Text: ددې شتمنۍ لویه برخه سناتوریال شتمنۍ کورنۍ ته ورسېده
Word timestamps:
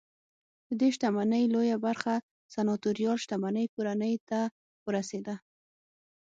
ددې 0.69 0.89
شتمنۍ 0.95 1.43
لویه 1.53 1.77
برخه 1.85 2.13
سناتوریال 2.53 3.17
شتمنۍ 3.23 3.65
کورنۍ 3.75 4.13
ته 4.29 4.39
ورسېده 4.85 5.35